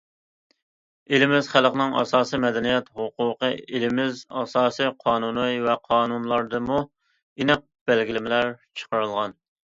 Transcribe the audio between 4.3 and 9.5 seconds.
ئاساسىي قانۇنى ۋە قانۇنلاردىمۇ ئېنىق بەلگىلىمىلەر چىقىرىلغان.